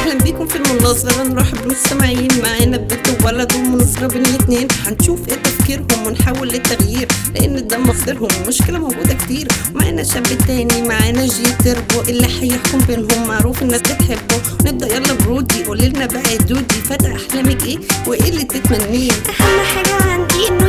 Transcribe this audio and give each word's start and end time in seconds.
أهلا 0.00 0.18
بيكم 0.24 0.46
في 0.46 0.56
المناظرة 0.56 1.22
نرحب 1.22 1.58
بالمستمعين 1.62 2.28
معانا 2.42 2.76
بنت 2.76 3.24
وولد 3.24 3.54
ومناظرة 3.54 4.06
بين 4.06 4.26
الاتنين. 4.26 4.68
هنشوف 4.86 5.28
إيه 5.28 5.34
تفكيرهم 5.34 6.06
ونحاول 6.06 6.48
للتغيير 6.48 7.08
لأن 7.34 7.66
ده 7.66 7.78
مصدرهم 7.78 8.28
المشكلة 8.42 8.78
موجودة 8.78 9.14
كتير. 9.14 9.48
معانا 9.74 10.02
شاب 10.04 10.26
تاني 10.46 10.82
معانا 10.88 11.26
جي 11.26 11.52
تربو 11.64 12.00
اللي 12.08 12.26
هيحكم 12.26 12.78
بينهم 12.78 13.28
معروف 13.28 13.62
الناس 13.62 13.80
بتحبه. 13.80 14.40
نبدأ 14.64 14.94
يلا 14.96 15.12
برودي 15.14 15.64
قولي 15.64 15.88
لنا 15.88 16.06
بقى 16.06 16.32
يا 16.32 16.36
دودي 16.38 16.74
فتى 16.74 17.12
أحلامك 17.16 17.66
إيه؟ 17.66 17.78
وإيه 18.06 18.28
اللي 18.30 18.44
تتمنيه 18.44 19.10
أهم 19.12 19.60
حاجة 19.74 19.94
عندي 20.12 20.48
إنه 20.48 20.65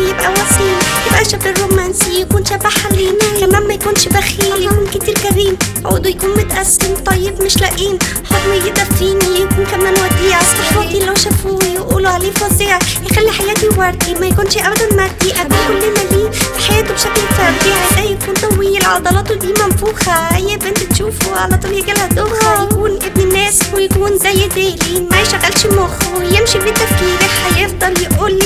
يبقى 1.33 1.49
وسيم 1.49 1.49
يبقى 1.49 1.55
شاب 1.55 1.69
رومانسي 1.71 2.21
يكون 2.21 2.45
شاب 2.45 2.67
حليم. 2.67 3.17
كمان 3.39 3.67
ما 3.67 3.73
يكونش 3.73 4.07
بخيل 4.07 4.63
يكون 4.63 4.87
كتير 4.87 5.13
كريم. 5.17 5.57
عقده 5.85 6.09
يكون 6.09 6.29
متقسم 6.29 6.95
طيب 7.05 7.41
مش 7.43 7.57
لاقين 7.57 7.99
حضنه 8.31 8.55
يدفيني 8.55 9.39
يكون 9.41 9.65
كمان 9.71 9.93
وديع. 9.93 10.39
صحباتي 10.41 11.05
لو 11.05 11.15
شافوه 11.15 11.63
يقولوا 11.63 12.09
عليه 12.09 12.31
فظيع. 12.31 12.79
يخلي 13.11 13.31
حياتي 13.31 13.67
وردي 13.67 14.13
ما 14.19 14.25
يكونش 14.27 14.57
ابدا 14.57 14.95
مادي 14.95 15.31
قبل 15.31 15.55
كل 15.67 15.89
ما 15.93 16.15
ليه 16.17 16.29
في 16.29 16.71
حياته 16.71 16.93
بشكل 16.93 17.21
فردي. 17.37 17.73
عايزاه 17.73 18.11
يكون 18.11 18.33
طويل 18.33 18.85
عضلاته 18.85 19.35
دي 19.35 19.47
منفوخة. 19.47 20.35
أي 20.35 20.57
بنت 20.57 20.77
تشوفه 20.77 21.39
على 21.39 21.57
طول 21.57 21.73
يجيلها 21.73 22.07
دوخة. 22.07 22.63
يكون 22.63 22.91
ابن 22.91 23.21
الناس 23.21 23.59
ويكون 23.73 24.17
زي 24.17 24.47
ديلي. 24.47 25.07
ما 25.11 25.21
يشغلش 25.21 25.65
مخه 25.65 26.17
ويمشي 26.17 26.59
بتفكيري 26.59 27.27
هيفضل 27.55 28.01
يقول 28.03 28.39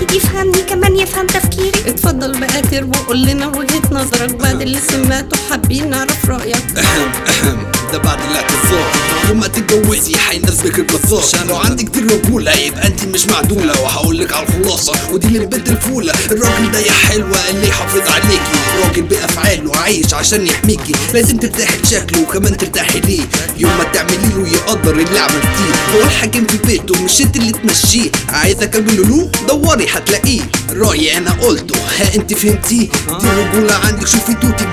أكيد 0.00 0.16
يفهمني 0.16 0.62
كمان 0.62 0.96
يفهم 0.96 1.26
تفكيري. 1.26 1.90
اتفضل 1.90 2.40
بقى 2.40 2.62
تربو 2.62 2.98
قول 2.98 3.22
لنا 3.22 3.46
وجهة 3.46 3.82
نظرك 3.92 4.34
بعد 4.34 4.62
اللي 4.62 4.78
سمعته 4.78 5.36
حابين 5.50 5.90
نعرف 5.90 6.30
أهم 6.76 7.72
ده 7.92 7.98
بعد 7.98 8.18
الاعتذار 8.30 9.09
وما 9.30 9.46
تتجوزي. 9.46 10.16
حيناسبك 10.16 10.78
الجزار 10.78 11.22
عشان 11.22 11.46
لو 11.48 11.56
عندك 11.56 11.96
رجولة 11.96 12.52
يبقى 12.52 12.86
انت 12.86 13.04
مش 13.04 13.26
معدولة. 13.26 13.80
وهقولك 13.80 14.32
على 14.32 14.46
الخلاصة. 14.48 14.92
ودي 15.12 15.28
للبنت 15.28 15.68
الفولة. 15.68 16.12
الراجل 16.30 16.70
ده 16.72 16.78
يا 16.78 16.92
حلوة. 16.92 17.48
اللي 17.50 17.68
يحافظ 17.68 18.00
عليكي. 18.10 18.58
راجل 18.84 19.02
بأفعاله 19.02 19.76
عايش 19.76 20.14
عشان 20.14 20.46
يحميكي. 20.46 20.92
لازم 21.14 21.36
ترتاحي 21.36 21.76
لشكله 21.82 22.20
وكمان 22.22 22.56
ترتاحي 22.56 23.00
ليه. 23.00 23.22
يوم 23.58 23.72
ما 23.78 23.84
تعملي 23.84 24.28
له 24.36 24.48
يقدر 24.48 24.90
اللي 24.92 25.18
عملتيه 25.18 25.74
هو 25.94 26.00
الحاكم 26.02 26.46
في 26.46 26.58
بيته 26.58 27.02
مش 27.04 27.20
انت 27.20 27.36
اللي 27.36 27.52
تمشيه. 27.52 28.10
عايزة 28.28 28.64
اكمل 28.64 29.08
له 29.10 29.30
دوري 29.48 29.86
هتلاقيه. 29.92 30.40
رأيي 30.70 31.18
أنا 31.18 31.30
قلته. 31.30 31.74
ها 31.98 32.14
انت 32.14 32.34
فهمتيه؟ 32.34 32.88
دي 33.20 33.26
الرجولة 33.32 33.74
عندك. 33.74 34.06
شوفي 34.06 34.34
توتي 34.34 34.64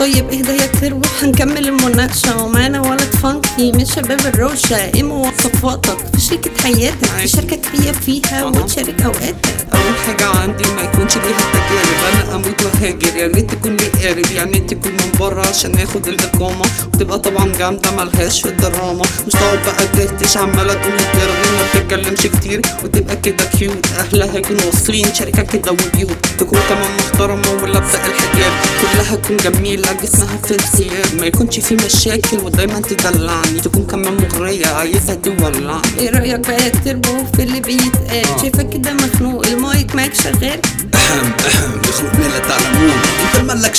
طيب 0.00 0.30
اهدى 0.30 0.52
يا 0.52 0.66
تربو 0.66 1.08
هنكمل 1.22 1.68
المناقشة. 1.68 2.42
ومعانا 2.42 2.80
ولد 2.80 3.00
فانكي 3.22 3.72
من 3.72 3.84
شباب 3.84 4.20
الروشة. 4.26 4.76
إيه 4.76 5.02
مواصفاتك 5.02 5.98
في 6.14 6.20
شركة 6.20 6.50
حياتك 6.62 7.08
تشاركك 7.24 7.60
هي 7.72 7.92
فيها 7.92 8.44
وتشارك 8.44 9.02
أوقاتك. 9.02 9.66
أول 9.74 9.94
حاجة 10.06 10.26
عندي 10.26 10.64
ما 10.76 10.82
يكونش 10.82 11.16
ليها 11.16 11.44
تجارب 11.52 12.00
أنا 12.12 12.34
أموت 12.34 12.62
وهاجر. 12.62 13.16
يا 13.16 13.26
ريت 13.26 13.50
تكون 13.50 13.76
لي 13.76 13.88
قارب 13.88 14.30
يعني 14.36 14.58
تكون 14.60 14.92
بره 15.30 15.46
عشان 15.46 15.74
اخد 15.74 16.08
الاقامه 16.08 16.64
وتبقى 16.94 17.18
طبعا 17.18 17.52
جامدة 17.58 17.90
ملهاش 17.90 18.42
في 18.42 18.48
الدراما. 18.48 19.02
مش 19.26 19.32
تقعد 19.32 19.58
بقى 19.66 19.86
تهتش 19.86 20.36
عماله 20.36 20.74
تقول 20.74 20.98
ترغي 20.98 21.50
ما 21.56 21.62
بتتكلمش 21.74 22.20
كتير. 22.20 22.62
وتبقى 22.84 23.16
كده 23.16 23.44
cute 23.44 23.86
أهلها 23.98 24.38
يكونوا 24.38 24.62
واصلين. 24.66 25.14
شركة 25.14 25.42
كده 25.42 25.72
وبيوت 25.72 26.26
تكون 26.38 26.58
كمان 26.68 26.90
محترمة 26.98 27.62
ولابسه 27.62 27.98
الحجاب. 28.06 28.52
كلها 28.82 29.16
تكون 29.16 29.36
جميلة 29.36 29.92
جسمها 30.02 30.36
في 30.44 30.54
انسياب 30.54 31.20
ما 31.20 31.26
يكونش 31.26 31.60
في 31.60 31.74
مشاكل 31.74 32.38
ودايما 32.38 32.80
تدلعني. 32.80 33.60
تكون 33.64 33.86
كمان 33.86 34.14
مغرية 34.16 34.66
عايزه 34.66 35.14
تولعني. 35.14 35.82
إيه 35.98 36.10
رأيك 36.10 36.40
بقى 36.48 36.70
تربو 36.70 37.24
في 37.36 37.42
اللي 37.42 37.60
بيتقال؟ 37.60 38.40
شايفك 38.40 38.68
كده 38.70 38.92
مخنوق 38.92 39.46
المايك 39.46 39.94
معاك 39.94 40.14
شغال؟ 40.14 40.60
أهم 40.94 41.32
أهم. 41.46 41.80
يخلق 41.88 42.14
ما 42.14 42.24
لا 42.24 42.38
تعلمون 42.38 42.96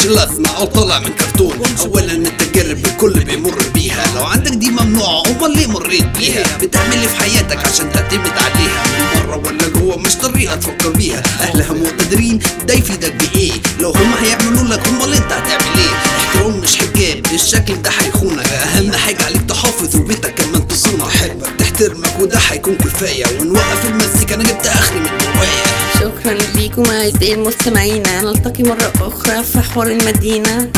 مالكش 0.05 0.17
لازمة 0.19 0.49
أو 0.57 0.65
طالع 0.65 0.99
من 0.99 1.09
كرتون. 1.13 1.53
اولا 1.79 2.11
التجارب 2.13 2.85
الكل 2.85 3.13
بيمر 3.23 3.63
بيها. 3.73 4.05
لو 4.15 4.23
عندك 4.23 4.51
دي 4.51 4.69
ممنوعة 4.69 5.23
أمال 5.27 5.51
ليه 5.57 5.67
مريت 5.67 6.17
بيها؟ 6.17 6.57
بتعمل 6.61 6.99
في 7.09 7.15
حياتك 7.15 7.67
عشان 7.67 7.91
تعتمد 7.91 8.31
عليها. 8.37 8.83
بره 9.25 9.35
ولا 9.47 9.67
جوه 9.67 9.97
مش 9.97 10.15
طريقة 10.15 10.55
تفكر 10.55 10.89
بيها. 10.89 11.23
أهلها 11.41 11.73
مقتدرين 11.73 12.39
ده 12.67 12.73
يفيدك 12.73 13.13
بإيه؟ 13.13 13.51
لو 13.79 13.91
هم 13.91 14.13
هيعملوا 14.13 14.63
لك 14.63 14.87
أمال 14.87 15.13
أنت 15.13 15.31
هتعمل 15.31 15.77
إيه؟ 15.77 15.95
احترام 16.17 16.59
مش 16.59 16.75
حجاب 16.77 17.25
الشكل 17.33 17.81
ده 17.81 17.89
هيخونك. 17.99 18.47
أهم 18.47 18.91
حاجة 18.91 19.23
عليك 19.25 19.41
تحافظ 19.49 19.95
وبيتك 19.95 20.33
كمان 20.35 20.67
تصونك 20.67 21.01
احبك 21.01 21.49
تحترمك 21.59 22.19
وده 22.19 22.37
هيكون 22.49 22.75
كفاية. 22.75 23.25
ونوقف 23.41 23.85
المزيكا 23.85 24.35
أنا 24.35 24.43
جبت 24.43 24.67
آخري 24.67 24.99
من 24.99 25.07
جوايا 25.17 25.63
شكرا 25.99 26.31
ليكم 26.71 26.91
اعزائي 26.91 27.33
المستمعين. 27.33 28.03
نلتقي 28.23 28.63
مرة 28.63 28.93
أخرى 29.01 29.43
في 29.43 29.59
حوار 29.59 29.87
المدينة. 29.87 30.71